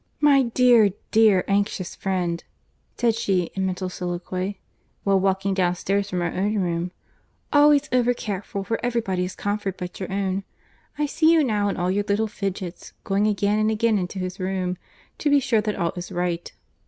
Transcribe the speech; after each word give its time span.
"My 0.19 0.41
dear, 0.41 0.89
dear 1.11 1.43
anxious 1.47 1.93
friend,"—said 1.93 3.13
she, 3.13 3.51
in 3.53 3.67
mental 3.67 3.87
soliloquy, 3.87 4.59
while 5.03 5.19
walking 5.19 5.53
downstairs 5.53 6.09
from 6.09 6.21
her 6.21 6.33
own 6.33 6.57
room, 6.57 6.89
"always 7.53 7.87
overcareful 7.89 8.65
for 8.65 8.79
every 8.83 9.01
body's 9.01 9.35
comfort 9.35 9.77
but 9.77 9.99
your 9.99 10.11
own; 10.11 10.43
I 10.97 11.05
see 11.05 11.31
you 11.31 11.43
now 11.43 11.69
in 11.69 11.77
all 11.77 11.91
your 11.91 12.05
little 12.07 12.25
fidgets, 12.27 12.93
going 13.03 13.27
again 13.27 13.59
and 13.59 13.69
again 13.69 13.99
into 13.99 14.17
his 14.17 14.39
room, 14.39 14.79
to 15.19 15.29
be 15.29 15.39
sure 15.39 15.61
that 15.61 15.75
all 15.75 15.93
is 15.95 16.11
right." 16.11 16.51